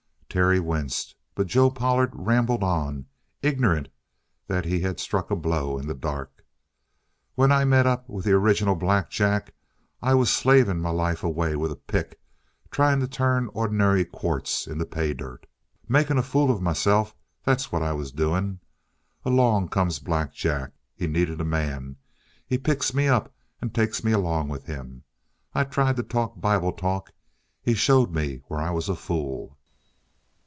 [0.33, 1.13] Terry winced.
[1.35, 3.05] But Joe Pollard rambled on,
[3.41, 3.89] ignorant
[4.47, 6.45] that he had struck a blow in the dark:
[7.35, 9.53] "When I met up with the original Black Jack,
[10.01, 12.17] I was slavin' my life away with a pick
[12.69, 15.47] trying to turn ordinary quartz into pay dirt.
[15.89, 17.13] Making a fool of myself,
[17.43, 18.61] that's what I was doing.
[19.25, 20.71] Along comes Black Jack.
[20.95, 21.97] He needed a man.
[22.47, 25.03] He picks me up and takes me along with him.
[25.53, 27.11] I tried to talk Bible talk.
[27.61, 29.57] He showed me where I was a fool.